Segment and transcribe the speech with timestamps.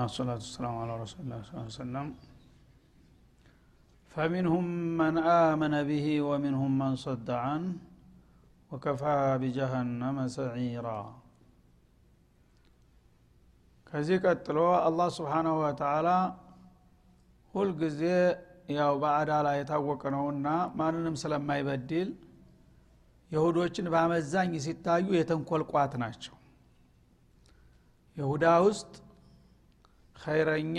[0.00, 1.30] ብስሚላህ ሰላቱ ሰላም አላ ረሱላ
[1.74, 2.06] ሰለም
[4.12, 4.68] ፈሚንሁም
[4.98, 7.64] መን አመነ ብሂ ወሚንሁም መን ሰደ አን
[8.70, 9.02] ወከፋ
[9.42, 10.88] ቢጀሃነመ ሰዒራ
[13.86, 16.08] ከዚህ ቀጥሎ አላህ ስብሓናሁ ወተላ
[17.54, 18.00] ሁልጊዜ
[18.74, 20.48] ያው በአዳላ የታወቀ ነውና
[20.80, 22.10] ማንንም ስለማይበድል
[23.30, 26.36] የሁዶችን በአመዛኝ ሲታዩ የተንኮል ቋት ናቸው።
[28.16, 28.92] ይሁዳ ውስጥ
[30.20, 30.78] ኸይረኛ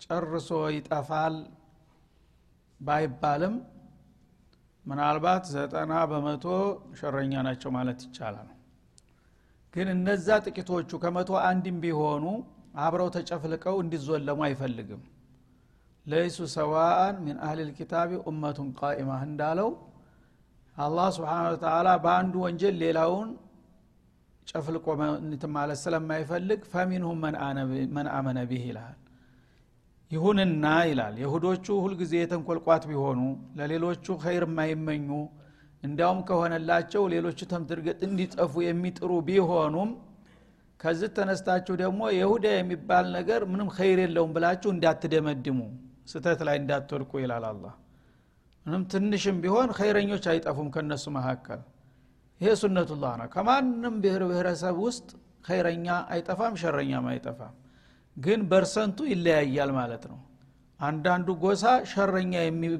[0.00, 1.34] ጨርሶ ይጠፋል
[2.80, 3.54] ባይባልም
[4.84, 6.44] ምናልባት ዘጠና በመቶ
[6.98, 8.50] ሸረኛ ናቸው ማለት ይቻላል።
[9.74, 12.24] ግን እነዛ ጥቂቶቹ ከመቶ አንድም ቢሆኑ
[12.84, 15.02] አብረው ተጨፍልቀው እንዲዞለሙ አይፈልግም።
[16.06, 19.70] ለይሱ ሰዋአን ሚን አህል ልኪታቢ ኡመቱን ቃኢማ እንዳለው
[20.76, 23.28] አላህ ስብሓን ወተላ በአንዱ ወንጀል ሌላውን
[24.48, 24.86] ጨፍልቆ
[25.56, 27.18] ማለት ስለማይፈልግ ፈሚንሁም
[27.96, 28.96] መን አመነ ቢህ ይልሃል።
[30.10, 33.20] ይሁንና ይላል። የሁዶቹ ሁልጊዜ የተንኮልቋት ቢሆኑ
[33.58, 35.08] ለሌሎቹ ኸይር የማይመኙ
[35.82, 39.90] እንዲያውም ከሆነላቸው ሌሎቹ ተምትርገጥ እንዲጠፉ የሚጥሩ ቢሆኑም
[40.80, 45.58] ከዚህ ተነስታችሁ ደግሞ የሁዳ የሚባል ነገር ምንም ኸይር የለውም ብላችሁ እንዳትደመድሙ
[46.12, 47.74] ስተት ላይ እንዳትወድቁ ይላል አላህ።
[48.66, 51.60] ምንም ትንሽም ቢሆን ኸይረኞች አይጠፉም ከነሱ መካከል
[52.40, 55.08] ይሄ ሱነቱላህ ነው። ከማንም ብሔር ብሔረሰብ ውስጥ
[55.46, 57.54] ኸይረኛ አይጠፋም ሸረኛም አይጠፋም።
[58.16, 60.18] ግን በርሰንቱ ይለያያል ማለት ነው።
[60.80, 62.34] አንዳንዱ ጎሳ ሸረኛ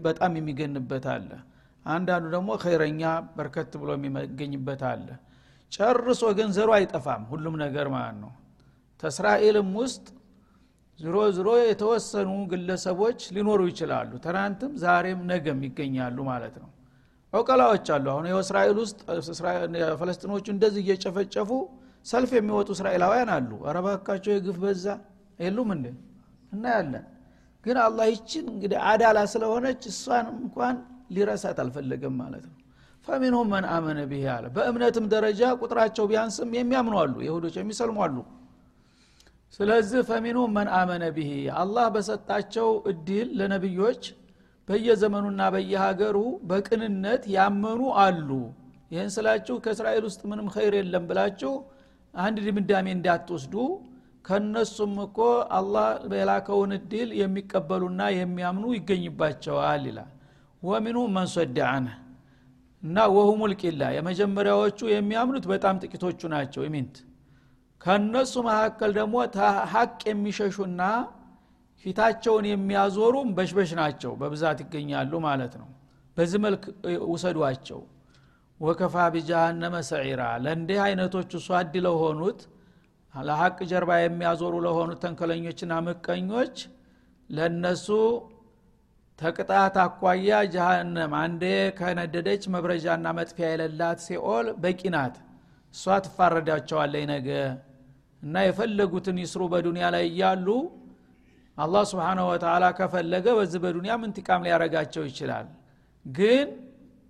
[0.06, 1.30] በጣም የሚገንበት አለ።
[1.86, 3.02] አንዳንዱ ደግሞ ኸይረኛ
[3.36, 5.08] በርከት ብሎ የሚገኝበት አለ።
[5.72, 8.32] ጨርሶ ግን አይጠፋም ሁሉም ነገር ማለት ነው።
[9.02, 10.04] ተእስራኤልም ውስጥ
[10.98, 16.70] ዝሮ ዝሮ የተወሰኑ ግለሰቦች ሊኖሩ ይችላሉ። ትናንትም ዛሬም ነገም ይገኛሉ ማለት ነው
[17.32, 18.98] እውቀላዎች አሉ። አሁን የእስራኤል ውስጥ
[20.00, 21.50] ፈለስጢኖቹ እንደዚህ እየጨፈጨፉ
[22.06, 24.86] ሰልፍ የሚወጡ እስራኤላውያን አሉ። አረባካቸው የግፍ በዛ
[25.38, 25.86] የሉም እንዴ?
[26.52, 27.04] እናያለን።
[27.64, 30.76] ግን አላህ ይችን እንግዲህ አዳላ ስለሆነች እሷን እንኳን
[31.14, 32.54] ሊረሳት አልፈለገም ማለት ነው።
[33.06, 38.16] ፈሚንሁም መን አመነ ብህ አለ። በእምነትም ደረጃ ቁጥራቸው ቢያንስም የሚያምኑ አሉ። የሁዶች የሚሰልሙ አሉ።
[39.58, 44.02] ስለዚህ ፈሚንሁም መን አመነ ብህ አላህ በሰጣቸው እድል ለነቢዮች
[44.68, 46.16] በየዘመኑና በየሀገሩ
[46.50, 48.30] በቅንነት ያመኑ አሉ።
[48.90, 51.52] ይህን ስላችሁ ከእስራኤል ውስጥ ምንም خير የለም ብላችሁ
[52.14, 53.54] አንድ ድምዳሜ እንዳትወስዱ።
[54.24, 55.18] ከነሱም እኮ
[55.56, 60.10] አላህ የላከውን እድል የሚቀበሉና የሚያምኑ ይገኝባቸዋል ይላል።
[60.62, 61.94] ومنهم من صد عنه
[62.82, 62.96] እና
[63.52, 66.96] ልቂላ የመጀመሪያዎቹ የሚያምኑት በጣም ጥቂቶቹ ናቸው። ኢሚንት
[67.80, 69.14] ከነሱ መካከል ደግሞ
[69.72, 70.82] ሀቅ የሚሸሹና
[71.86, 75.68] ፊታቸውን የሚያዞሩም በሽበሽ ናቸው በብዛት ይገኛሉ ማለት ነው።
[76.16, 76.62] በዚህ መልክ
[77.10, 77.80] ውሰዷቸው።
[78.60, 82.40] ወከፋ ቢጃሃነመ ሰዒራ ለእንዲህ አይነቶቹ ሷድ ለሆኑት
[83.14, 86.56] ለሀቅ ጀርባ የሚያዞሩ ለሆኑት ተንከለኞችና ምቀኞች
[87.30, 87.86] ለነሱ
[89.18, 91.44] ተቅጣት አኳያ ጀሃነም አንዴ
[91.78, 95.14] ከነደደች መብረጃና መጥፊያ የሌላት ሲኦል በቂ ናት።
[95.74, 97.28] እሷ ትፋረዳቸዋለይ ነገ።
[98.22, 100.48] እና የፈለጉትን ይስሩ በዱንያ ላይ እያሉ
[101.58, 105.46] አላህ ስብሓንሁ ወተላ ከፈለገ በዚህ በዱንያ ምንትቃም ሊያረጋቸው ይችላል?
[106.04, 106.48] ግን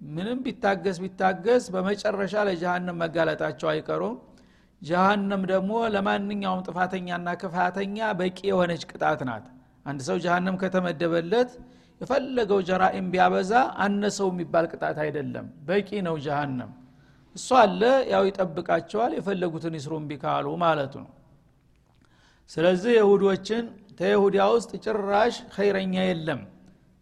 [0.09, 4.17] ምንም ቢታገስ ቢታገስ በመጨረሻ ለጀሃነም መጋለጣቸው አይቀሩም።
[4.83, 9.47] ጀሃነም ደግሞ ለማንኛውም ጥፋተኛና ክፋተኛ በቂ የሆነች ቅጣት ናት።
[9.87, 11.51] አንድ ሰው ጀሃነም ከተመደበለት
[12.01, 13.53] የፈለገው ጀራኢም ቢያበዛ
[13.85, 16.73] አነሰው የሚባል ቅጣት አይደለም። በቂ ነው ጀሃነም።
[17.37, 17.81] እሷ አለ
[18.13, 21.13] ያው ይጠብቃቸዋል የፈለጉትን ይስሩ ቢካሉ ማለቱ ነው።
[22.51, 23.65] ስለዚህ የሁዶችን
[24.01, 26.41] ተይሁዲያ ውስጥ ጭራሽ ኸይረኛ የለም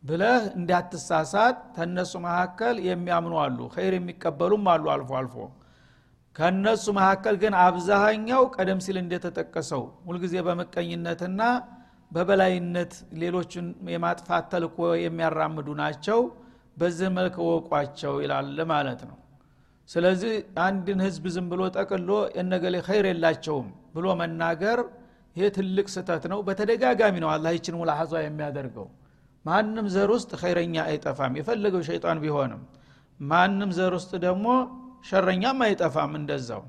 [0.02, 5.36] ብለህ እንዳትሳሳት። ተነሱ መካከል የሚያምኑ አሉ ኸይር የሚቀበሉም አሉ አልፎ አልፎ።
[6.36, 11.40] ከነሱ መካከል ግን አብዛሃኛው ቀደም ሲል እንደተጠቀሰው ሁልጊዜ በምቀኝነትና
[12.10, 16.20] በበላይነት ሌሎችን የማጥፋት ተልኮ የሚያራምዱ ናቸው።
[16.76, 19.16] በዚህ መልክ ወቋቸው ይላል ማለት ነው።
[19.88, 24.78] ስለዚህ አንድን ህዝብ ዝም ብሎ ጠቅሎ እነገሌ ኸይር የላቸውም ብሎ መናገር
[25.36, 28.86] ይሄ ትልቅ ስተት ነው። በተደጋጋሚ ነው አላህ ይችን ሙላሐዟ የሚያደርገው።
[29.44, 32.62] ማንም ዘር ውስጥ ኸይረኛ አይጠፋም። የፈለገው ሸይጣን ቢሆንም
[33.20, 34.46] ማንም ዘር ውስጥ ደግሞ
[35.08, 36.62] ሸረኛም አይጠፋም እንደዛው።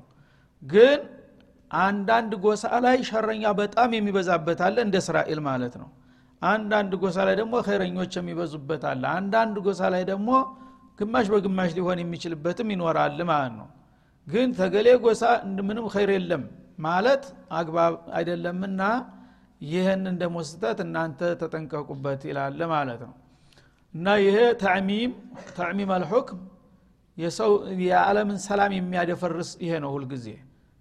[0.62, 0.98] ግን
[1.70, 5.88] አንዳንድ ጎሳ ላይ ሸረኛ በጣም የሚበዛበት አለ እንደ እስራኤል ማለት ነው።
[6.42, 10.30] አንዳንድ ጎሳ ላይ ደግሞ ኸይረኞች የሚበዙበት አለ። አንዳንድ ጎሳ ላይ ደግሞ
[10.98, 13.68] ግማሽ በግማሽ ሊሆን የሚችልበትም ይኖራል ማለት ነው።
[14.26, 15.22] ግን ተገሌ ጎሳ
[15.66, 16.44] ምንም ኸይር የለም
[16.78, 17.24] ማለት
[17.58, 18.82] አግባብ አይደለምና
[19.64, 23.14] ይህን ደግሞ ስተት እናንተ ተጠንቀቁበት ይላል ማለት ነው።
[23.94, 25.12] እና ይሄ ተዕሚም
[25.56, 26.40] ተዕሚም አልሑክም
[27.18, 27.52] የሰው
[27.84, 30.26] የዓለምን ሰላም የሚያደፈርስ ይሄ ነው ሁልጊዜ።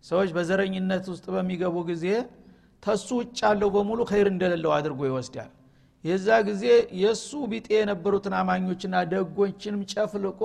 [0.04, 2.06] ሰዎች በዘረኝነት ውስጥ በሚገቡ ጊዜ
[2.84, 5.52] ተሱ ውጭ ያለው በሙሉ ኸይር እንደሌለው አድርጎ ይወስዳል።
[6.04, 6.64] የዛ ጊዜ
[7.02, 10.42] የእሱ ቢጤ የነበሩትን አማኞችና ደጎችንም ጨፍልቆ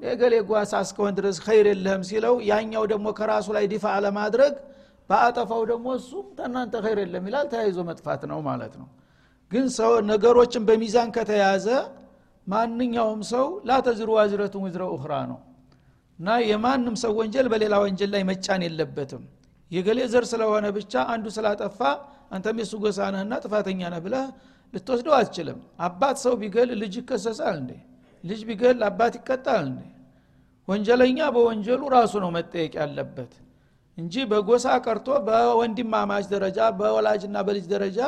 [0.00, 4.54] የገሌ ጓሳ እስከሆን ድረስ ኸይር የለህም ሲለው ያኛው ደግሞ ከራሱ ላይ ዲፋ ለማድረግ
[5.10, 8.88] በአጠፋው ደግሞ እሱም ተናንተ ኸይር የለም ይላል። ተያይዞ መጥፋት ነው ማለት ነው።
[9.52, 11.66] ግን ሰው ነገሮችን በሚዛን ከተያዘ
[12.46, 15.38] ማንኛውም ሰው ላተዝሩ ዋዝረቱን ውዝረ ኡኽራ ነው።
[16.18, 19.22] እና የማንም ሰው ወንጀል በሌላ ወንጀል ላይ መጫን የለበትም።
[19.70, 21.80] የገሌ ዘር ስለሆነ ብቻ አንዱ ስላጠፋ
[22.30, 24.26] አንተም የሱ ጎሳ ነህና ጥፋተኛ ነህ ብለህ
[24.74, 27.72] ልትወስደው አትችልም። አባት ሰው ቢገል ልጅ ይከሰሳል እንዴ
[28.24, 29.68] ልጅ ቢገል አባት ይቀጣል
[30.68, 33.32] ወንጀለኛ በወንጀሉ ራሱ ነው መጠየቅ ያለበት
[33.98, 37.98] እንጂ በጎሳ ቀርቶ በወንድማማች ደረጃ በወላጅና በልጅ ደረጃ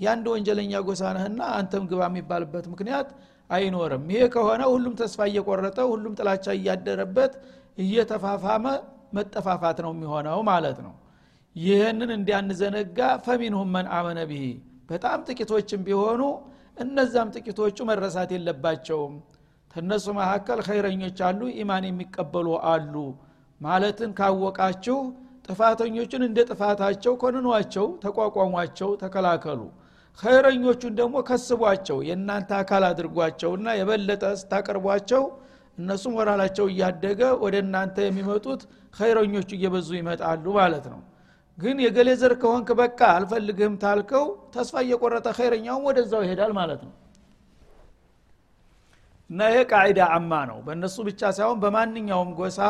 [0.00, 3.08] የአንድ ወንጀለኛ ጎሳ ነህና አንተም ግባ የሚባልበት ምክንያት
[3.50, 7.32] አይኖርም። ይሄ ከሆነ ሁሉም ተስፋ እየቆረጠ ሁሉም ጥላቻ እያደረበት
[7.78, 8.64] እየተፋፋመ
[9.16, 10.94] መጠፋፋት ነው የሚሆነው ማለት ነው።
[11.56, 14.42] ይህንን እንዲያንዘነጋ ፈሚንሁም መን አመነ ብሂ።
[14.90, 16.22] በጣም ጥቂቶችም ቢሆኑ
[16.76, 19.14] እነዛም ጥቂቶቹ መረሳት የለባቸውም
[19.78, 22.94] ከነሱ መካከል ኸይረኞች አሉ ኢማን የሚቀበሉ አሉ
[23.60, 24.96] ማለትን ካወቃችሁ
[25.46, 29.60] ጥፋተኞቹን እንደ ጥፋታቸው ኮንኗቸው ተቋቋሟቸው ተከላከሉ።
[30.18, 35.22] ኸይረኞቹን ደግሞ ከስቧቸው የእናንተ አካል አድርጓቸውና የበለጠ ስታቀርቧቸው
[35.78, 38.62] እነሱም ወራላቸው እያደገ ወደ እናንተ የሚመጡት
[38.98, 41.00] ኸይረኞቹ እየበዙ ይመጣሉ ማለት ነው።
[41.58, 46.94] ግን የገሌ ዘር ከሆንክ በቃ አልፈልግህም ታልከው ተስፋ እየቆረጠ ኸይረኛውም ወደዛው ይሄዳል ማለት ነው
[49.30, 52.60] እና ይሄ ቃዒዳ አማ ነው። በእነሱ ብቻ ሳይሆን በማንኛውም ጎሳ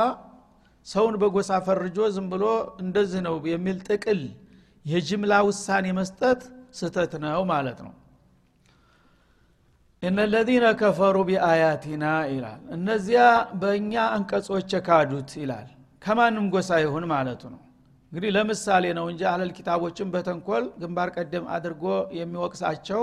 [0.87, 2.45] ሰውን በጎሳ ፈርጆ ዝም ብሎ
[2.83, 4.21] እንደዚህ ነው የሚል ጥቅል
[4.85, 6.41] የጅምላ ውሳኔ መስጠት
[6.79, 7.93] ስተት ነው ማለት ነው።
[10.03, 13.23] እነ ለዚነ ከፈሩ ቢአያቲና ይላል። እነዚያ
[13.61, 15.69] በእኛ አንቀጾች የካዱት ይላል።
[16.03, 17.63] ከማንም ጎሳ ይሁን ማለቱ ነው።
[18.13, 21.85] እንግዲህ ለምሳሌ ነው እንጂ አለል ኪታቦችን በተንኮል ግንባር ቀደም አድርጎ
[22.19, 23.03] የሚወቅሳቸው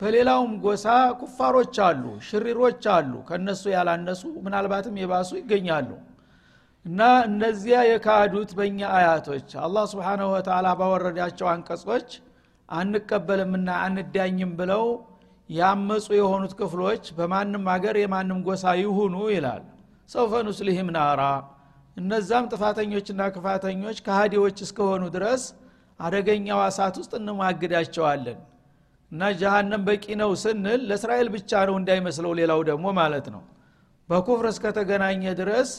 [0.00, 0.84] በሌላውም ጎሳ
[1.20, 5.88] ኩፋሮች አሉ ሽሪሮች አሉ ከነሱ ያላነሱ ምናልባትም የባሱ ይገኛሉ።
[6.84, 12.08] እና እነዚያ የካዱት በእኛ አያቶች አላህ ስብሓናሁ ወተላ ባወረዳቸው አንቀጾች
[12.68, 14.84] አንቀበልምና አንዳኝም ብለው
[15.50, 19.62] ያመፁ የሆኑት ክፍሎች በማንም አገር የማንም ጎሳ ይሁኑ ይላል።
[20.10, 21.22] ሰውፈ ኑስሊህም ናራ።
[21.96, 25.44] እነዛም ጥፋተኞችና ክፋተኞች ከሃዲዎች እስከሆኑ ድረስ
[26.00, 28.38] አደገኛው እሳት ውስጥ እንማግዳቸዋለን
[29.12, 33.42] እና ጀሃነም በቂ ነው ስንል ለእስራኤል ብቻ ነው እንዳይመስለው ሌላው ደግሞ ማለት ነው።
[34.08, 35.70] በኩፍር እስከተገናኘ ድረስ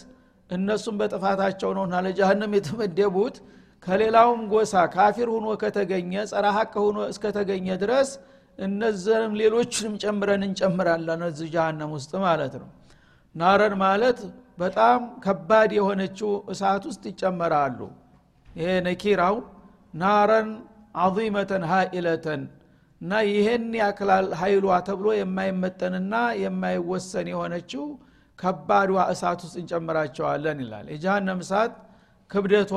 [0.49, 3.35] እነሱም በጥፋታቸው ነውና ለጀሃነም የተመደቡት።
[3.83, 8.09] ከሌላውም ጎሳ ካፊር ሁኖ ከተገኘ ጸረ ሀቅ ሁኖ እስከተገኘ ድረስ
[8.59, 12.69] እነዚህንም ሌሎችንም ጨምረን እንጨምራለን እዚህ ጀሃነም ውስጥ ማለት ነው።
[13.35, 14.19] ናረን ማለት
[14.57, 17.79] በጣም ከባድ የሆነችው እሳት ውስጥ ይጨመራሉ።
[18.47, 19.35] ይሄ ነኪራው
[19.93, 20.49] ናረን
[20.97, 22.41] አዚመተን ሀኢለተን
[23.01, 27.85] እና ይሄን ያክላል ሀይሏ ተብሎ የማይመጠንና የማይወሰን የሆነችው
[28.39, 31.73] ከባዷ እሳት ውስጥ እንጨምራቸዋለን ይላል። የጀሃነም እሳት
[32.31, 32.73] ክብደቷ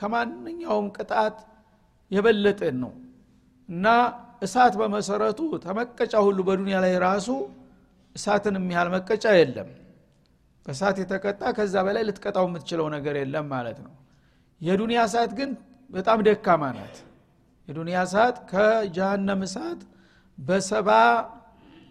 [0.00, 1.36] ከማንኛውም ቅጣት
[2.10, 2.92] የበለጠን ነው።
[3.68, 3.86] እና
[4.46, 7.28] እሳት በመሰረቱ ተመቀጫ ሁሉ በዱንያ ላይ ራሱ
[8.16, 9.68] እሳትን የሚያህል መቀጫ የለም።
[10.66, 13.92] በእሳት የተቀጣ ከዛ በላይ ልትቀጣው የምትችለው ነገር የለም ማለት ነው።
[14.60, 15.50] የዱንያ እሳት ግን
[15.90, 16.96] በጣም ደካማ ናት
[17.70, 19.80] የዱንያ እሳት ከጀሃነም እሳት
[20.38, 20.90] በሰባ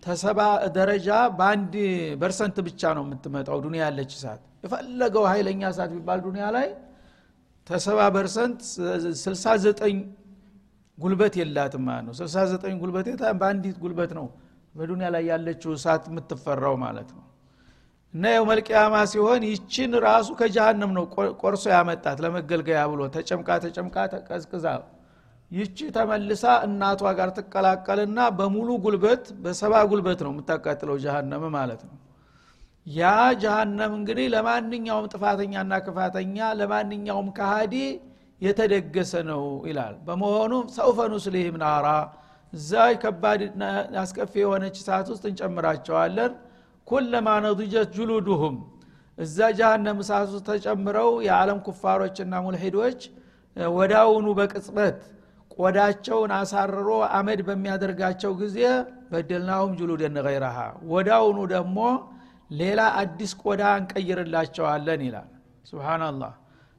[0.04, 0.40] ተሰባ
[0.76, 1.74] ደረጃ በአንድ
[2.22, 6.68] ፐርሰንት ብቻ ነው የምትመጣው ዱንያ ያለች እሳት የፈለገው ኃይለኛ እሳት ቢባል ዱንያ ላይ
[7.68, 8.60] ተሰባ ፐርሰንት
[9.22, 10.00] 69
[10.98, 13.08] ጉልበት የላትም ማለት ነው። 69 ጉልበት
[13.42, 14.26] በአንዲት ጉልበት ነው
[14.76, 17.24] በዱንያ ላይ ያለችው እሳት የምትፈራው ማለት ነው።
[18.14, 21.04] እና يوم القيامة ሲሆን ይችን ራሱ ከጀሃነም ነው
[21.42, 24.66] ቆርሶ ያመጣት ለመገልገያ ብሎ ተጨምቃ ተጨምቃ ተቀዝቅዛ
[25.52, 31.96] ይቺ ተመልሳ እናቷ ጋር ትቀላቀልና በሙሉ ጉልበት በሰባ ጉልበት ነው የምታቃጥለው ጀሃነም ማለት ነው።
[32.88, 33.02] ያ
[33.42, 37.76] ጀሃነም እንግዲህ ለማንኛውም ጥፋተኛና ክፋተኛ ለማንኛውም ካሃዲ
[38.42, 41.88] የተደገሰ ነው ይላል። በመሆኑም ሰውፈ ኑስሊህም ናራ
[42.54, 43.42] እዛ ከባድ
[44.02, 46.32] አስከፊ የሆነች ሰዓት ውስጥ እንጨምራቸዋለን።
[46.88, 48.56] ኩለማ ነضጀት ጁሉዱሁም
[49.18, 53.00] እዛ ጀሃነም እሳት ውስጥ ተጨምረው የዓለም ኩፋሮችና ሙልሂዶች
[53.76, 54.98] ወዳውኑ በቅጽበት
[55.60, 58.60] ቆዳቸውን አሳርሮ አመድ በሚያደርጋቸው ጊዜ
[59.12, 60.58] በደልናሁም ጁሉደን ገይረሃ።
[60.92, 61.78] ወዳውኑ ደግሞ
[62.60, 65.30] ሌላ አዲስ ቆዳ እንቀይርላቸዋለን ይላል።
[65.70, 66.34] ስብናላህ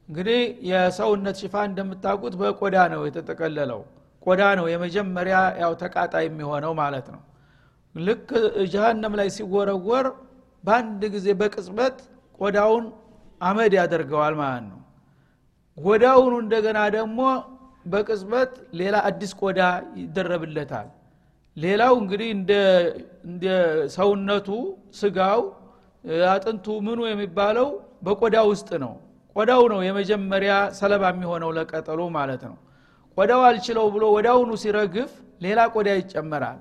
[0.09, 3.81] እንግዲህ የሰውነት ሽፋን እንደምታውቁት በቆዳ ነው የተጠቀለለው።
[4.23, 7.21] ቆዳ ነው የመጀመሪያ ያው ተቃጣ የሚሆነው ማለት ነው።
[7.95, 8.27] ልክ
[8.73, 10.07] ጀሃነም ላይ ሲወረወር
[10.63, 11.97] በአንድ ጊዜ በቅጽበት
[12.39, 12.85] ቆዳውን
[13.41, 14.79] አመድ ያደርገዋል ማለት ነው።
[15.77, 17.19] ወዳውኑ እንደገና ደግሞ
[17.85, 19.61] በቅጽበት ሌላ አዲስ ቆዳ
[20.01, 20.87] ይደረብለታል።
[21.57, 22.29] ሌላው እንግዲህ
[23.27, 23.45] እንደ
[23.95, 24.47] ሰውነቱ
[24.99, 25.41] ስጋው
[26.29, 27.67] አጥንቱ ምኑ የሚባለው
[28.05, 28.93] በቆዳ ውስጥ ነው።
[29.35, 32.55] ቆዳው ነው የመጀመሪያ ሰለባ የሚሆነው ለቀጠሎ ማለት ነው።
[33.17, 35.11] ቆዳው አልችለው ብሎ ወዳውኑ ሲረግፍ
[35.45, 36.59] ሌላ ቆዳ ይጨመራል።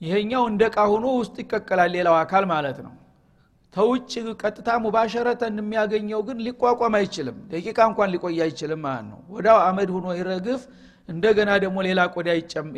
[0.00, 2.92] ይሄኛው እንደ ቃ ሆኖ ውስጥ ይቀቀላል ሌላው አካል ማለት ነው
[3.74, 9.90] ተውጭ ቀጥታ ሙባሸረተን የሚያገኘው ግን ሊቋቋም አይችልም። ደቂቃ እንኳን ሊቆይ አይችልም ማለት ነው። ወዳው አመድ
[9.96, 10.62] ሆኖ ይረግፍ
[11.08, 12.28] እንደገና ደግሞ ሌላ ቆዳ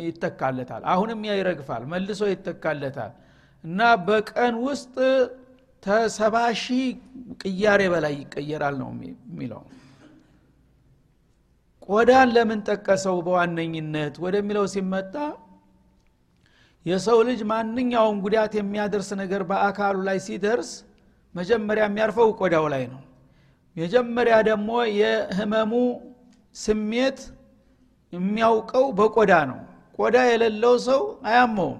[0.07, 3.11] ይተካለታል። አሁንም ይረግፋል መልሶ ይተካለታል።
[3.63, 4.95] እና በቀን ውስጥ
[5.83, 6.83] ተሰባ ሺህ
[7.41, 9.61] ቅያሬ በላይ ይቀየራል ነው የሚለው።
[11.89, 15.15] ቆዳን ለምን ጠቀሰው በዋነኝነት ወደሚለው ሲመጣ
[16.85, 20.69] የሰው ልጅ ማንኛውም ጉዳት የሚያደርስ ነገር በአካሉ ላይ ሲደርስ
[21.35, 23.01] መጀመሪያ የሚያርፈው ቆዳው ላይ ነው።
[23.75, 24.69] መጀመሪያ ደግሞ
[24.99, 25.73] የህመሙ
[26.55, 27.19] ስሜት
[28.13, 29.59] የሚያውቀው በቆዳ ነው።
[29.99, 31.79] ቆዳ የሌለው ሰው አያመውም።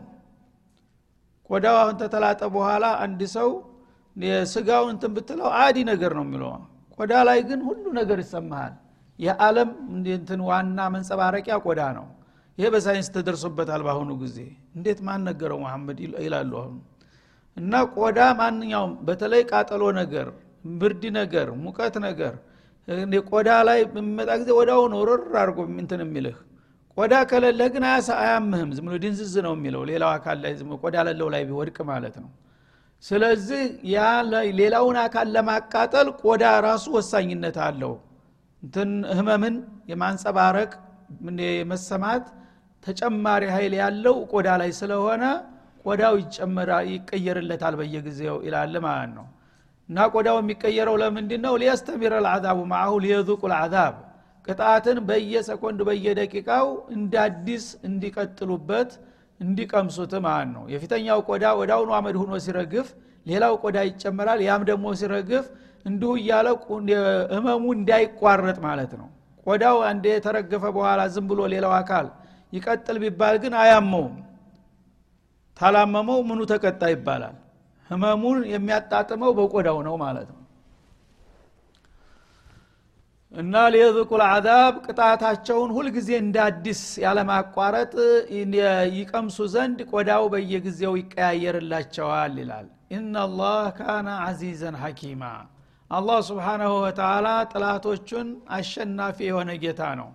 [1.50, 3.50] ቆዳው አሁን ተተላጠ በኋላ አንድ ሰው
[4.16, 6.52] የስጋውን እንትን ብትለው አዲ ነገር ነው የሚለው።
[7.00, 8.74] ቆዳ ላይ ግን ሁሉ ነገር ይሰማሃል።
[9.20, 9.70] የዓለም
[10.14, 12.08] እንትን ዋና መንጸባረቂያ ቆዳ ነው
[12.62, 14.38] ይሄ በሳይንስ ተደርሶበታል በአሁኑ ጊዜ።
[14.76, 16.76] እንዴት ማን ነገረው መሐመድ ይላሉ አሁን።
[17.58, 20.28] እና ቆዳ ማንኛውም በተለይ ቃጠሎ ነገር
[20.80, 22.34] ብርድ ነገር ሙቀት ነገር
[23.30, 26.38] ቆዳ ላይ በሚመጣ ጊዜ ወዳው ነው ርር አድርጎ እንትን የሚልህ።
[26.98, 27.84] ቆዳ ከሌለህ ግን
[28.18, 32.30] አያምህም። ዝም ድንዝዝ ነው የሚለው። ሌላው አካል ላይ ቆዳ ለለው ላይ ቢወድቅ ማለት ነው።
[33.04, 34.00] ስለዚህ ያ
[34.60, 37.94] ሌላውን አካል ለማቃጠል ቆዳ ራሱ ወሳኝነት አለው።
[38.64, 39.56] እንትን ህመምን
[39.92, 40.72] የማንጸባረቅ
[41.56, 42.26] የመሰማት
[42.84, 45.24] ተጨማሪ ኃይል ያለው ቆዳ ላይ ስለሆነ
[45.86, 46.16] ቆዳው
[46.92, 49.26] ይቀየርለታል በየጊዜው ይላል ማለት ነው።
[49.90, 53.96] እና ቆዳው የሚቀየረው ለምንድ ነው ሊየስተሚር አልዓዛቡ ማአሁ ሊየዙቁ ልዓዛብ
[54.48, 58.92] ቅጣትን በየሰኮንድ በየደቂቃው እንደ አዲስ እንዲቀጥሉበት
[59.40, 62.88] እንዲቀምሱት ማለት ነው። የፊተኛው ቆዳ ወዳውኑ አመድ ሁኖ ሲረግፍ
[63.26, 65.46] ሌላው ቆዳ ይጨመራል ያም ደግሞ ሲረግፍ
[65.86, 66.48] እንዲሁ እያለ
[67.34, 69.08] ህመሙ እንዳይቋረጥ ማለት ነው።
[69.46, 72.08] ቆዳው አንዴ የተረገፈ በኋላ ዝም ብሎ ሌላው አካል
[72.54, 74.16] ይቀጥል ቢባል ግን አያመውም።
[75.58, 77.36] ታላመመው ምኑ ተቀጣ ይባላል?
[77.90, 80.38] ህመሙን የሚያጣጥመው በቆዳው ነው ማለት ነው።
[83.34, 87.94] እና ሊየዝቁ ልዓዛብ ቅጣታቸውን ሁልጊዜ እንደ አዲስ ያለማቋረጥ
[88.96, 95.24] ይቀምሱ ዘንድ ቆዳው በየጊዜው ይቀያየርላቸዋል ይላል። ኢናላህ ካነ አዚዘን ሐኪማ።
[95.92, 100.10] አላህ ስብሓናሁ ወተላ ጥላቶቹን አሸናፊ የሆነ ጌታ ነው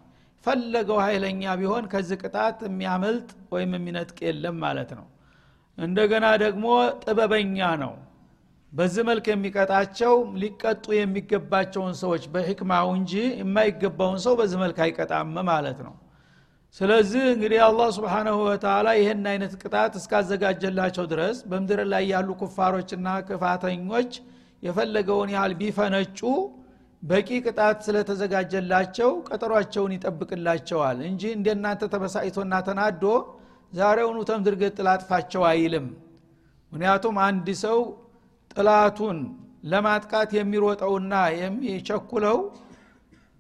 [0.47, 5.07] ፈለገው ኃይለኛ ቢሆን ከዚህ ቅጣት የሚያመልጥ ወይም የሚነጥቅ የለም ማለት ነው።
[5.79, 6.67] እንደገና ደግሞ
[7.03, 7.95] ጥበበኛ ነው።
[8.73, 15.95] በዚህ መልክ የሚቀጣቸው ሊቀጡ የሚገባቸውን ሰዎች በሕክማው እንጂ የማይገባውን ሰው በዚህ መልክ አይቀጣም ማለት ነው።
[16.77, 24.11] ስለዚህ እንግዲህ አላህ ስብሓናሁ ወተላ ይህን አይነት ቅጣት እስካዘጋጀላቸው ድረስ በምድር ላይ ያሉ ኩፋሮችና ክፋተኞች
[24.63, 26.21] የፈለገውን ያህል ቢፈነጩ
[27.03, 33.05] በቂ ቅጣት ስለተዘጋጀላቸው ቀጠሯቸውን ይጠብቅላቸዋል እንጂ እንደናንተ ተበሳይቶና ተናዶ
[33.73, 35.87] ዛሬውኑ ተምድር ገጥ ላጥፋቸው አይልም።
[36.73, 37.79] ምክንያቱም አንድ ሰው
[38.55, 39.19] ጥላቱን
[39.73, 42.39] ለማጥቃት የሚሮጠውና የሚቸኩለው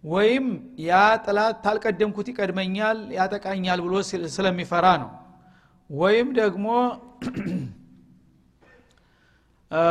[0.04, 0.46] ወይም
[0.80, 0.92] ያ
[1.24, 3.94] ጥላት ታልቀደምኩት ይቀድመኛል ያጠቃኛል ብሎ
[4.36, 5.10] ስለሚፈራ ነው።
[5.90, 6.66] ወይም ደግሞ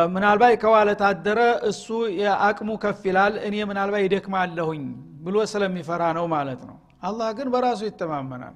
[0.09, 1.39] ምናልባት ከዋለ ታደረ
[1.69, 1.85] እሱ
[2.19, 4.83] የአቅሙ ከፍ ይላል እኔ ምናልባት ይደክማለሁኝ
[5.25, 8.55] ብሎ ስለሚፈራ ነው ማለት ነው። አላህ ግን በራሱ ይተማመናል።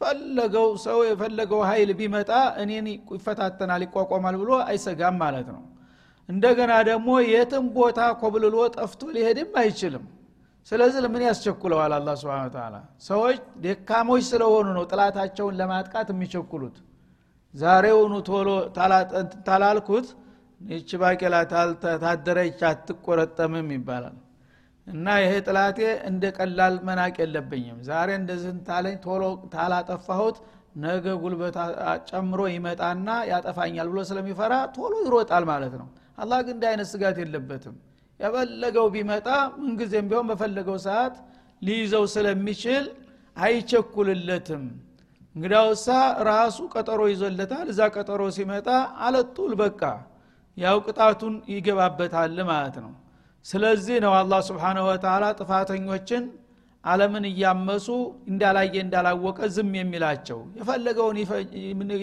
[0.00, 2.30] ፈለገው ሰው የፈለገው ኃይል ቢመጣ
[2.62, 5.62] እኔን ይፈታተናል ይቋቋማል ብሎ አይሰጋም ማለት ነው።
[6.28, 10.04] እንደገና ደግሞ የትም ቦታ ኮብልሎ ጠፍቶ ሊሄድም አይችልም።
[10.68, 12.74] ስለዚህ ለምን ያስቸኩለዋል አላ ስብን ተላ
[13.06, 16.76] ሰዎች ደካሞች ስለሆኑ ነው ጥላታቸውን ለማጥቃት የሚቸኩሉት።
[17.54, 18.48] ዛሬውኑ ቶሎ
[19.48, 20.06] ታላልኩት
[20.60, 21.34] ይቺ ባቄላ
[22.02, 24.16] ታደረች አትቆረጠምም ይባላል።
[24.86, 29.22] እና ይሄ ጥላቴ እንደ ቀላል መናቅ የለብኝም። ዛሬ እንደዚህ ታለኝ ቶሎ
[29.54, 30.36] ታላጠፋሁት
[30.84, 31.56] ነገ ጉልበት
[32.08, 37.76] ጨምሮ ይመጣና ያጠፋኛል ብሎ ስለሚፈራ ቶሎ ይሮጣል ማለት ነው። አላህ ግን እንደ አይነት ስጋት የለበትም።
[38.20, 39.28] የፈለገው ቢመጣ
[39.60, 41.14] ምንጊዜም ቢሆን በፈለገው ሰዓት
[41.62, 42.84] ሊይዘው ስለሚችል
[43.36, 44.64] አይቸኩልለትም።
[45.34, 45.86] እንግዳውሳ
[46.28, 48.68] ራሱ ቀጠሮ ይዞለታል። እዛ ቀጠሮ ሲመጣ
[49.06, 49.80] አለጡል በቃ
[50.56, 52.92] ያው ቅጣቱን ይገባበታል ማለት ነው።
[53.46, 56.24] ስለዚህ ነው አላህ ስብሓንሁ ወተላ ጥፋተኞችን
[56.84, 57.86] አለምን እያመሱ
[58.30, 61.16] እንዳላየ እንዳላወቀ ዝም የሚላቸው። የፈለገውን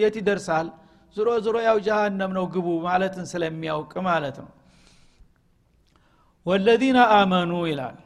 [0.02, 0.68] የት ይደርሳል?
[1.16, 4.50] ዝሮ ዝሮ ያው ጀሃነም ነው ግቡ ማለትን ስለሚያውቅ ማለት ነው።
[6.46, 7.98] ወለዚነ አመኑ ይላል።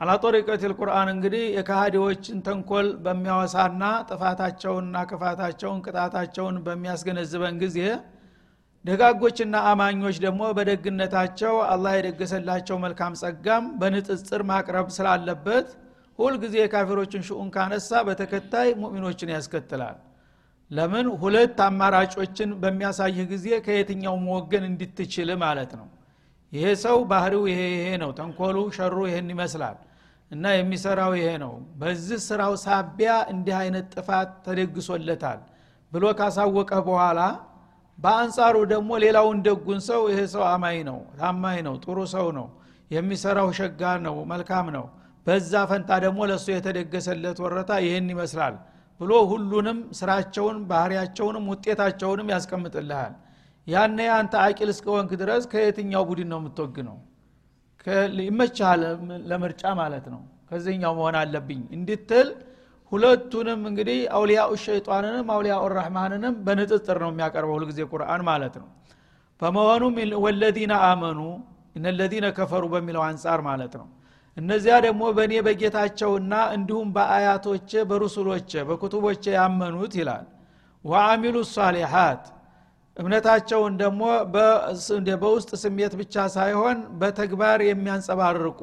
[0.00, 7.78] አላጦሪቀት ልቁርአን እንግዲህ የካሃዲዎችን ተንኮል በሚያወሳና ጥፋታቸውንና ክፋታቸውን ቅጣታቸውን በሚያስገነዝበን ጊዜ
[8.84, 15.68] ደጋጎችና አማኞች ደግሞ በደግነታቸው አላህ የደገሰላቸው መልካም ጸጋም በንጽጽር ማቅረብ ስላለበት
[16.18, 19.98] ሁልጊዜ የካፊሮችን ሽኡን ካነሳ በተከታይ ሙእሚኖችን ያስከትላል።
[20.70, 21.06] ለምን?
[21.22, 25.86] ሁለት አማራጮችን በሚያሳይህ ጊዜ ከየትኛው መወገን እንድትችል ማለት ነው።
[26.52, 29.76] ይሄ ሰው ባህሪው ይሄ ይሄ ነው ተንኮሉ ሸሩ ይሄን ይመስላል
[30.30, 35.40] እና የሚሰራው ይሄ ነው። በዚህ ስራው ሳቢያ እንዲህ አይነት ጥፋት ተደግሶለታል
[35.92, 37.20] ብሎ ካሳወቀህ በኋላ
[38.00, 42.46] በአንጻሩ ደግሞ ሌላውን ደጉን ሰው ይሄ ሰው አማኝ ነው ታማኝ ነው ጥሩ ሰው ነው
[42.90, 44.84] የሚሰራው ሸጋ ነው መልካም ነው።
[45.26, 48.54] በዛ ፈንታ ደግሞ ለእሱ የተደገሰለት ወረታ ይህን ይመስላል
[49.00, 53.12] ብሎ ሁሉንም ስራቸውን ባህሪያቸውንም ውጤታቸውንም ያስቀምጥልሃል።
[53.66, 56.96] ያነ አንተ አቂል እስከወንክ ድረስ ከየትኛው ቡድን ነው የምትወግነው?
[58.26, 58.82] ይመችሃል
[59.30, 62.28] ለምርጫ ማለት ነው። ከዚህኛው መሆን አለብኝ እንድትል
[62.92, 68.68] ሁለቱንም እንግዲህ አውሊያኡ ሸይጣንንም አውሊያኡ ረህማንንም በንጥጥር ነው የሚያቀርበው ሁልጊዜ ቁርአን ማለት ነው።
[69.40, 69.94] በመሆኑም
[70.24, 71.20] ወለዚነ አመኑ
[71.76, 73.86] እነለዚነ ከፈሩ በሚለው አንጻር ማለት ነው።
[74.36, 80.26] እነዚያ ደግሞ በእኔ በጌታቸውና እንዲሁም በአያቶቼ በሩሱሎቼ በኩቱቦቼ ያመኑት ይላል።
[80.84, 82.22] ወአሚሉ ሳሊሓት
[82.96, 84.02] እምነታቸውን ደግሞ
[85.16, 88.60] በውስጥ ስሜት ብቻ ሳይሆን በተግባር የሚያንጸባርቁ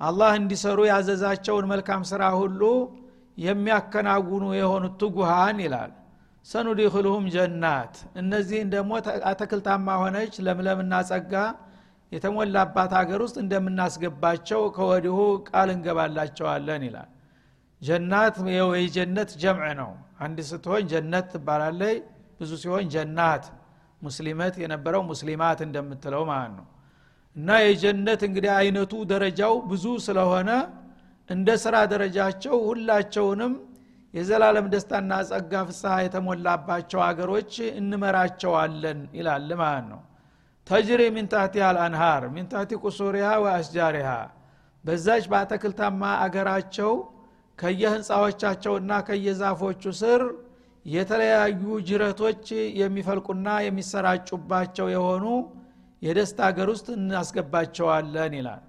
[0.00, 2.60] አላህ እንዲሰሩ ያዘዛቸውን መልካም ስራ ሁሉ
[3.38, 5.92] የሚያከናውኑ የሆኑት ትጉሃን ይላል።
[6.46, 8.92] ሰኑዲክልሁም ጀናት። እነዚህን ደግሞ
[9.30, 11.34] አተክልታማ ሆነች ለምለምና ጸጋ
[12.12, 17.10] የተሞላባት ሀገር ውስጥ እንደምናስገባቸው ከወዲሁ ቃል እንገባላቸዋለን ይላል።
[17.82, 18.34] ጀናት
[18.78, 21.94] የጀነት ጀምዕ ነው። አንድ ስትሆን ጀነት ትባላለይ
[22.40, 23.44] ብዙ ሲሆን ጀናት።
[24.02, 26.66] ሙስሊመት የነበረው ሙስሊማት እንደምትለው ማለት ነው።
[27.36, 30.50] እና የጀነት እንግዲህ አይነቱ ደረጃው ብዙ ስለሆነ
[31.32, 33.52] እንደ ስራ ደረጃቸው ሁላቸውንም
[34.14, 40.00] የዘላለም ደስታና ጸጋ ፍስሐ የተሞላባቸው አገሮች እንመራቸዋለን ይላል ማለት ነው።
[40.66, 44.10] ተጅሪ ሚንታቲ አልአንሃር ሚንታቲ ቁሱሪሃ ወአስጃሪሃ
[44.84, 46.92] በዛች በአተክልታማ አገራቸው
[47.58, 50.22] ከየህንፃዎቻቸውና ከየዛፎቹ ስር
[50.86, 52.44] የተለያዩ ጅረቶች
[52.80, 55.24] የሚፈልቁና የሚሰራጩባቸው የሆኑ
[56.02, 58.62] የደስታ አገር ውስጥ እናስገባቸዋለን ይላል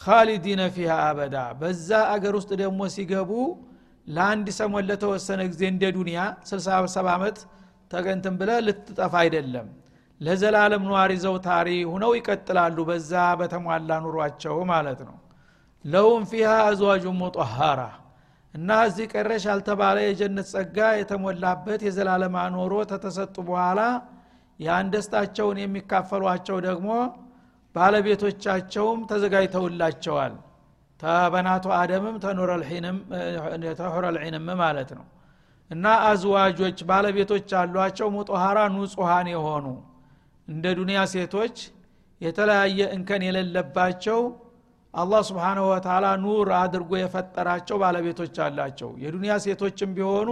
[0.00, 3.30] ካሊዲነ ፊሃ አበዳ። በዛ አገር ውስጥ ደግሞ ሲገቡ
[4.06, 6.18] ለአንድ ሰሞን ለተወሰነ ጊዜ እንደ ዱንያ
[6.50, 7.38] 67 ዓመት
[7.90, 9.68] ተገንትን ብለ ልትጠፋ አይደለም።
[10.20, 15.16] ለዘላለም ነዋሪ ዘውታሪ ሁነው ይቀጥላሉ በዛ በተሟላ ኑሯቸው ማለት ነው።
[15.84, 17.80] ለሁም ፊሃ አዝዋጁ ሙጠሃራ።
[18.54, 23.80] እና እዚህ ቀረሽ ያልተባለ የጀነት ጸጋ የተሞላበት የዘላለም ኖሮ ተተሰጡ በኋላ
[24.60, 26.88] ያን ደስታቸውን የሚካፈሏቸው ደግሞ
[27.74, 30.34] ባለቤቶቻቸውም ተዘጋጅተውላቸዋል።
[31.00, 32.16] ተበናቱ አደምም
[33.78, 35.04] ተሁረልዒንም ማለት ነው።
[35.70, 39.66] እና አዝዋጆች ባለቤቶች አሏቸው። ሙጦሃራ ንጹሃን የሆኑ
[40.48, 41.56] እንደ ዱንያ ሴቶች
[42.20, 44.20] የተለያየ እንከን የሌለባቸው
[44.94, 50.30] አላህ ስብሓንሁ ወተላ ኑር አድርጎ የፈጠራቸው ባለቤቶች አላቸው። የዱንያ ሴቶችም ቢሆኑ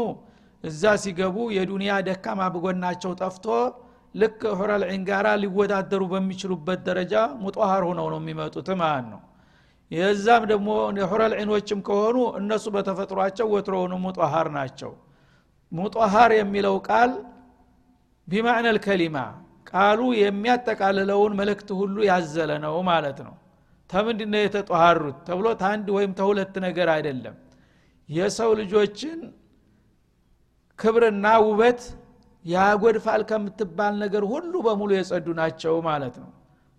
[0.64, 3.46] እዛ ሲገቡ የዱንያ ደካማ ብጎናቸው ጠፍቶ
[4.18, 9.20] ልክ ሁረል ጋራ ሊወዳደሩ በሚችሉበት ደረጃ ሙጦሃር ሆነው ነው የሚመጡት ማለት ነው።
[9.90, 10.68] የዛም ደግሞ
[11.40, 14.92] ዒኖችም ከሆኑ እነሱ በተፈጥሯቸው ወትሮውኑ ሙጦሃር ናቸው።
[15.72, 17.12] ሙጦሃር የሚለው ቃል
[18.28, 19.18] ቢማዕነ ልከሊማ
[19.70, 23.34] ቃሉ የሚያጠቃልለውን መልእክት ሁሉ ያዘለ ነው ማለት ነው።
[23.90, 27.36] ተምንድነ የተጠሃሩት ተብሎ ታንድ ወይም ተሁለት ነገር አይደለም።
[28.08, 29.18] የሰው ልጆችን
[30.78, 31.80] ክብርና ውበት
[32.44, 36.30] ያጎድፋል ከምትባል ነገር ሁሉ በሙሉ የጸዱ ናቸው ማለት ነው።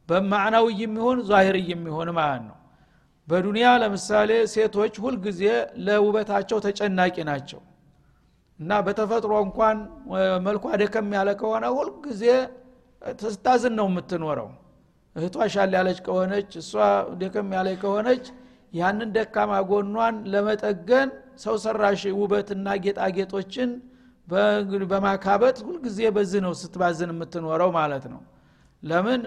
[0.10, 2.56] በማዕናዊ የሚሆን ዛሂር የሚሆን ማለት ነው።
[3.28, 5.42] በዱንያ ለምሳሌ ሴቶች ሁልጊዜ
[5.86, 7.60] ለውበታቸው ተጨናቂ ናቸው።
[8.60, 9.78] እና በተፈጥሮ እንኳን
[10.48, 12.24] መልኳ ደከም ያለ ከሆነ ሁልጊዜ
[13.28, 14.50] ስታዝን ነው የምትኖረው።
[15.16, 16.72] እህቷ ሻል ያለች ከሆነች እሷ
[17.22, 18.26] ደከም ያለች ከሆነች
[18.74, 21.10] ያንን ደካማ ጎኗን ለመጠገን
[21.44, 23.70] ሰው ሰራሽ ውበትና ጌጣጌጦችን
[24.92, 28.22] በማካበት ሁልጊዜ በዚህ ነው ስትባዝን የምትኖረው ማለት ነው።
[28.84, 29.22] ለምን?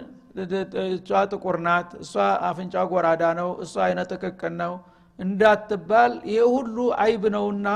[0.88, 2.12] እሷ ጥቁር ናት እሷ
[2.48, 4.72] አፍንጫ ጎራዳ ነው እሷ አይነ ጥቅቅን ነው
[5.18, 7.68] እንዳትባል ይሄ ሁሉ አይብ ነውና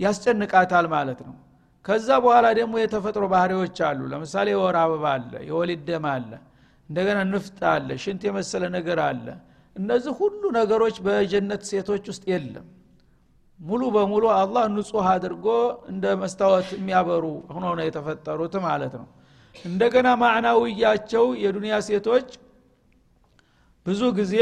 [0.00, 1.34] ያስጨንቃታል ማለት ነው።
[1.84, 6.30] ከዛ በኋላ ደግሞ የተፈጥሮ ባህሪዎች አሉ። ለምሳሌ የወር አበባ አለ የወሊድ ደም አለ
[6.88, 9.26] እንደገና ንፍጥ አለ ሽንት የመሰለ ነገር አለ።
[9.76, 12.66] እነዚህ ሁሉ ነገሮች በጀነት ሴቶች ውስጥ የለም
[13.62, 15.46] ሙሉ በሙሉ አላህ ንጹህ አድርጎ
[15.92, 19.06] እንደ መስታወት የሚያበሩ ሆኖ ነው የተፈጠሩት ማለት ነው።
[19.64, 22.28] እንደገና ማዕናውያቸው የዱንያ ሴቶች
[23.86, 24.34] ብዙ ጊዜ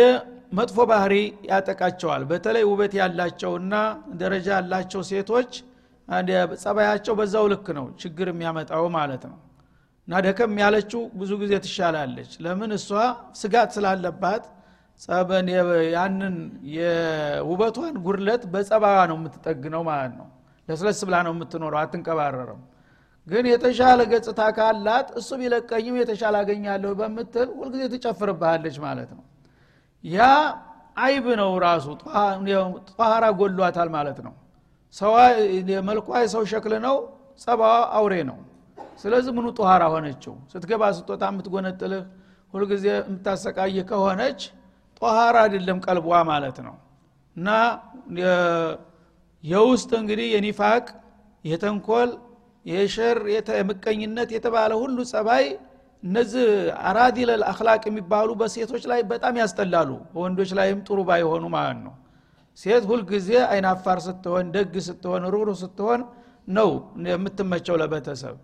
[0.58, 1.14] መጥፎ ባህሪ
[1.50, 3.74] ያጠቃቸዋል። በተለይ ውበት ያላቸውና
[4.20, 5.50] ደረጃ ያላቸው ሴቶች
[6.62, 9.36] ጸባያቸው በዛው ልክ ነው ችግር የሚያመጣው ማለት ነው።
[10.08, 12.70] እና ደከም ያለችው ብዙ ጊዜ ትሻላለች። ለምን?
[12.78, 12.88] እሷ
[13.34, 14.44] ስጋት ስላለባት
[15.94, 16.34] ያንን
[16.74, 20.28] የውበቷን ጉድለት በጸባዋ ነው የምትጠግነው ማለት ነው።
[20.68, 22.60] ለስለስ ብላ ነው የምትኖረው አትንቀባረርም።
[23.26, 29.24] ግን የተሻለ ገጽታ ካላት እሱ ቢለቀኝም የተሻለ አገኛለሁ በምትል ሁልጊዜ ትጨፍርብሃለች ማለት ነው።
[30.04, 30.20] ያ
[31.00, 31.86] አይብ ነው ራሱ።
[32.90, 34.34] ጧሃራ ጎሏታል ማለት ነው።
[35.88, 36.96] መልኳ የሰው ሸክል ነው
[37.40, 38.38] ጸባዋ አውሬ ነው።
[39.02, 40.34] ስለዚህ ምኑ ጧሃራ ሆነችው?
[40.52, 42.02] ስትገባ ስትወጣ የምትጎነጥልህ
[42.54, 44.40] ሁልጊዜ የምታሰቃይ ከሆነች
[45.02, 46.74] ጧሃራ አይደለም ቀልቧ ማለት ነው።
[47.36, 47.48] እና
[49.44, 50.84] የውስጥ እንግዲህ የኒፋቅ
[51.44, 52.10] የተንኮል
[52.66, 53.18] የሸር
[53.54, 55.44] የምቀኝነት የተባለ ሁሉ ጸባይ
[56.02, 56.46] እነዚህ
[56.88, 61.94] አራዲለል አክላቅ የሚባሉ በሴቶች ላይ በጣም ያስጠላሉ። በወንዶች ላይም ጥሩ ባይሆኑ ማለት ነው።
[62.58, 66.00] ሴት ሁልጊዜ አይናፋር ስትሆን ደግ ስትሆን ሩሩ ስትሆን
[66.48, 66.70] ነው
[67.08, 68.36] የምትመቸው ለቤተሰብ።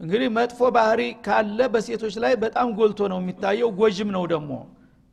[0.00, 4.50] እንግዲህ መጥፎ ባህሪ ካለ በሴቶች ላይ በጣም ጎልቶ ነው የሚታየው። ጎጅም ነው ደግሞ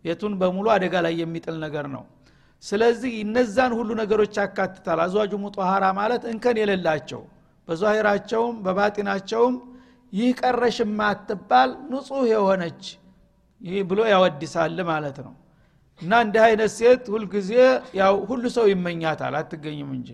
[0.06, 2.04] ቤቱን በሙሉ አደጋ ላይ የሚጥል ነገር ነው።
[2.64, 7.22] ስለዚህ እነዛን ሁሉ ነገሮች ያካትታል። አዝዋጁ ሙጦሃራ ማለት እንከን የሌላቸው
[7.68, 9.56] በዛሂራቸውም በባጢናቸውም
[10.14, 12.84] ይህ ቀረሽ ማትባል ንጹህ የሆነች
[13.62, 15.34] ይህ ብሎ ያወድሳል ማለት ነው።
[16.02, 17.52] እና እንዲህ አይነት ሴት ሁልጊዜ
[18.00, 20.10] ያው ሁሉ ሰው ይመኛታል። አትገኝም እንጂ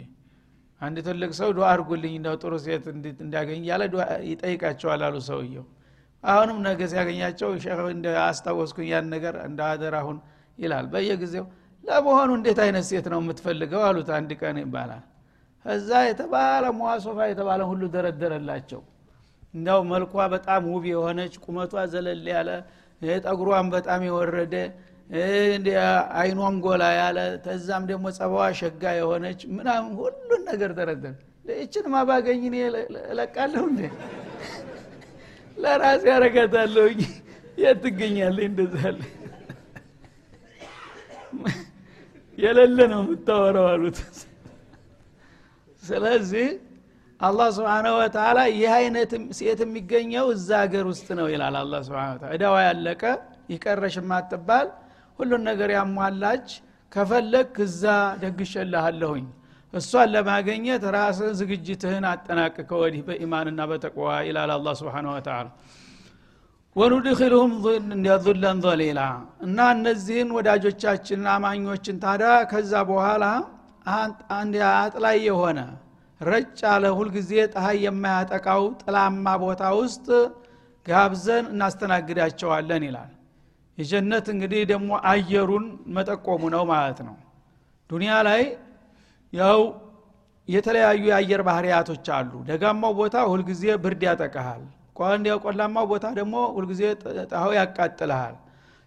[0.82, 2.86] አንድ ትልቅ ሰው ዱዓ አድርጉልኝ ጥሩ ሴት
[3.22, 3.84] እንዲያገኝ እያለ
[4.30, 5.66] ይጠይቃቸዋል አሉ ሰውየው
[6.24, 7.50] አሁንም ነገ ሲያገኛቸው
[7.94, 10.18] እንደ አስታወስኩኝ ያን ነገር እንደ አደራሁን
[10.58, 11.46] ይላል። በየጊዜው
[11.84, 13.82] ለመሆኑ እንዴት አይነት ሴት ነው የምትፈልገው?
[13.88, 15.04] አሉት አንድ ቀን ይባላል።
[15.66, 18.82] እዛ የተባለ መዋሶፋ የተባለ ሁሉ ደረደረላቸው።
[19.54, 22.50] እንዲያው መልኳ በጣም ውብ የሆነች ቁመቷ ዘለል ያለ
[23.24, 24.56] ጠጉሯን በጣም የወረደ
[26.20, 31.16] አይኗም ጎላ ያለ ተዛም ደግሞ ጸባዋ ሸጋ የሆነች ምናምን ሁሉን ነገር ደረደር
[31.56, 32.58] ይችን ማባገኝ እኔ
[33.12, 33.82] እለቃለሁ እንዴ
[35.60, 36.86] ለራሴ ያረጋታለሁ
[37.58, 38.44] የት ትገኛለህ?
[38.50, 39.00] እንደዛለ
[42.38, 43.98] የሌለ ነው የምታወረው አሉት።
[45.84, 46.48] ስለዚህ
[47.20, 52.30] አላህ ስብሓነሁ ወተላ ይህ አይነት ሴት የሚገኘው እዛ ሀገር ውስጥ ነው ይላል አላ ስብን ታላ
[52.36, 53.02] እዳዋ ያለቀ
[53.54, 54.68] ይቀረሽ ማትባል
[55.20, 56.48] ሁሉን ነገር ያሟላች
[56.92, 57.84] ከፈለግ እዛ
[58.24, 59.26] ደግሸልሃለሁኝ
[59.74, 65.46] እሷን ለማገኘት ራስን ዝግጅትህን አጠናቅከ ወዲህ በኢማንና በተቅዋ ይላል አላ ስብን ወተላ
[66.76, 67.52] ወኑድክልሁም
[68.26, 69.02] ዙለን ዘሊላ
[69.46, 73.26] እና እነዚህን ወዳጆቻችንን አማኞችን ታዲያ ከዛ በኋላ
[74.76, 75.60] አጥላይ የሆነ
[76.22, 80.08] ረጭ ያለ ሁልጊዜ ፀሐይ የማያጠቃው ጥላማ ቦታ ውስጥ
[80.86, 83.12] ጋብዘን እናስተናግዳቸዋለን ይላል።
[83.78, 87.16] የጀነት እንግዲህ ደግሞ አየሩን መጠቆሙ ነው ማለት ነው።
[87.90, 88.42] ዱኒያ ላይ
[89.34, 89.60] ያው
[90.48, 94.64] የተለያዩ የአየር ባህርያቶች አሉ። ደጋማው ቦታ ሁልጊዜ ብርድ ያጠቀሃል
[95.44, 96.82] ቆላማው ቦታ ደግሞ ሁልጊዜ
[97.32, 98.36] ጠሃው ያቃጥልሃል።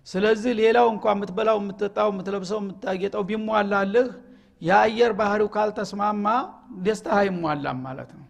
[0.07, 4.09] ስለዚህ ሌላው እንኳ የምትበላው የምትጠጣው የምትለብሰው የምታጌጠው ቢሟላልህ
[4.63, 6.27] የአየር ባህሪው ካልተስማማ
[6.85, 8.27] ደስታ አይሟላም ማለት ነው።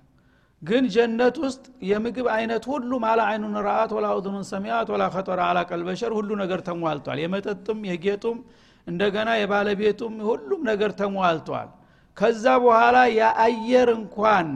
[0.63, 5.61] ግን ጀነት ውስጥ የምግብ አይነት ሁሉ ማላ አይኑን ረአት ወላ ኡዝኑን ሰሚያት ወላ ከጠራ አላ
[5.71, 8.39] ቀልበሸር ሁሉ ነገር ተሟልቷል። የመጠጥም የጌጡም
[8.87, 11.69] እንደገና የባለቤቱም ሁሉም ነገር ተሟልቷል
[12.17, 14.49] ከዛ በኋላ የአየር እንኳን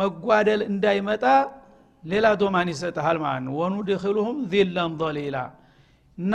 [0.00, 1.24] መጓደል እንዳይመጣ
[2.04, 5.36] ሌላ ዶማን ይሰጠሃል ማለት ነው። ወኑ ድክሉሁም ዚላን ሊላ
[6.18, 6.34] እና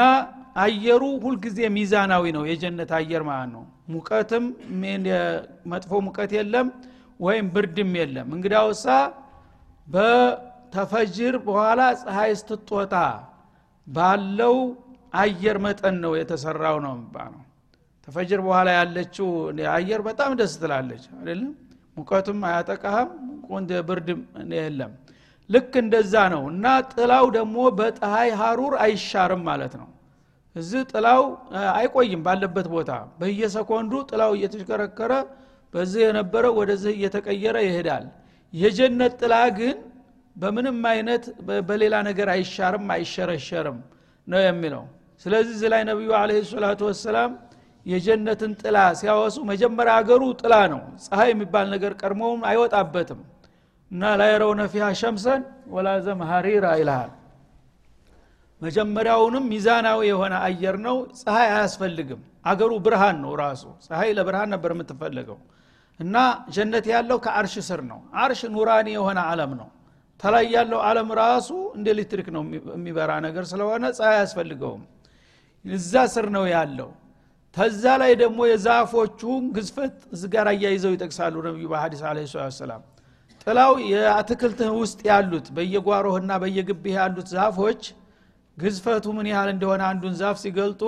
[0.64, 4.44] አየሩ ሁልጊዜ ሚዛናዊ ነው የጀነት አየር ማለት ነው። ሙቀትም
[5.72, 6.68] መጥፎ ሙቀት የለም
[7.20, 8.86] ወይም ብርድም የለም። እንግዳውሳ
[9.88, 12.96] በተፈጅር በኋላ ፀሐይ ስትጦታ
[13.88, 14.58] ባለው
[15.16, 17.42] አየር መጠን ነው የተሰራው ነው የሚባለው
[18.08, 19.28] ተፈጅር በኋላ ያለችው
[19.74, 21.52] አየር በጣም ደስ ትላለች። አይደለም?
[21.98, 23.10] ሙቀቱም አያጠቃህም
[23.88, 24.22] ብርድም
[24.58, 24.92] የለም።
[25.50, 29.90] ልክ እንደዛ ነው። እና ጥላው ደግሞ በፀሐይ ሀሩር አይሻርም ማለት ነው።
[30.56, 31.22] እዚህ ጥላው
[31.76, 35.14] አይቆይም ባለበት ቦታ። በየሰኮንዱ ጥላው እየተሽከረከረ
[35.74, 38.06] በዚህ የነበረ ወደዚህ እየተቀየረ ይሄዳል።
[38.54, 39.78] የጀነት ጥላ ግን
[40.36, 41.24] በምንም አይነት
[41.68, 43.80] በሌላ ነገር አይሻርም አይሸረሸርም
[44.28, 44.84] ነው የሚለው።
[45.26, 47.32] ስለዚህ እዚህ ላይ ነቢዩ አለ ሰላቱ ወሰላም
[47.86, 53.22] የጀነትን ጥላ ሲያወሱ መጀመሪያ አገሩ ጥላ ነው። ፀሐይ የሚባል ነገር ቀድሞውም አይወጣበትም።
[53.92, 55.42] እና ላየረውነ ፊሃ ሸምሰን
[55.74, 57.12] ወላ ዘምሃሪራ ይልሃል።
[58.62, 65.38] መጀመሪያውንም ሚዛናዊ የሆነ አየር ነው። ፀሐይ አያስፈልግም። አገሩ ብርሃን ነው ራሱ። ፀሐይ ለብርሃን ነበር የምትፈለገው።
[66.00, 66.16] እና
[66.56, 69.70] ጀነት ያለው ከአርሽ ስር ነው። አርሽ ኑራኒ የሆነ አለም ነው።
[70.20, 72.42] ተላይ ያለው አለም ራሱ እንደ ኤሌክትሪክ ነው
[72.74, 74.84] የሚበራ ነገር ስለሆነ ፀሐይ አያስፈልገውም።
[75.66, 76.90] እዛ ስር ነው ያለው
[77.56, 82.20] ተዛ ላይ ደግሞ የዛፎቹን ግዝፈት እዚ ጋር አያይዘው ይጠቅሳሉ ነቢዩ በሀዲስ አለ
[82.58, 82.82] ሰላም
[83.44, 87.82] ጥላው የአትክልትህ ውስጥ ያሉት በየጓሮህና በየግቢህ ያሉት ዛፎች
[88.58, 90.82] ግዝፈቱ ምን ያህል እንደሆነ አንዱን ዛፍ ሲገልጡ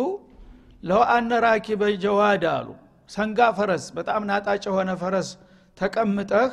[0.83, 2.67] ለው አነ ራኪበ ጀዋድ አሉ።
[3.09, 5.29] ሰንጋ ፈረስ በጣም ናጣጭ የሆነ ፈረስ
[5.77, 6.51] ተቀምጠህ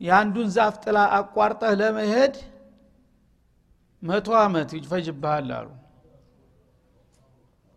[0.00, 2.34] የአንዱን ዛፍ ጥላ አቋርጠህ ለመሄድ
[4.02, 5.68] መቶ ዓመት ይፈጅብሃል አሉ።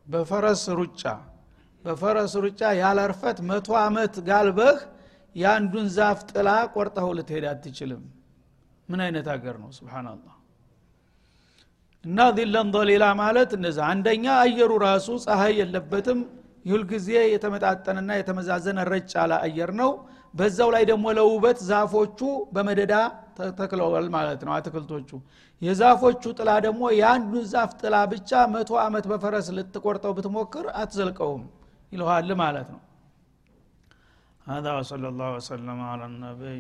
[0.08, 1.02] በፈረስ ሩጫ
[1.86, 4.78] በፈረስ ሩጫ ያለርፈት መቶ ዓመት ጋልበህ
[5.36, 8.02] የአንዱን ዛፍ ጥላ ቆርጠኸው ልትሄድ አትችልም።
[8.90, 9.70] ምን አይነት ሀገር ነው?
[9.78, 10.34] ስብናላህ
[12.06, 16.20] እና ዚለን ሊላ ማለት እነዚ አንደኛ አየሩ ራሱ ፀሐይ የለበትም።
[16.66, 19.92] ሁልጊዜ የተመጣጠንና የተመዛዘነ ረጭ ያለ አየር ነው።
[20.34, 22.20] በዛው ላይ ደግሞ ለውበት ዛፎቹ
[22.56, 22.94] በመደዳ
[23.60, 25.10] ተክለዋል ማለት ነው አትክልቶቹ።
[25.62, 31.44] የዛፎቹ ጥላ ደግሞ የአንዱን ዛፍ ጥላ ብቻ መቶ ዓመት በፈረስ ልትቆርጠው ብትሞክር አትዘልቀውም
[31.92, 32.82] ይለዋል ማለት ነው
[34.48, 36.60] هذا وصلى الله وسلم على النبي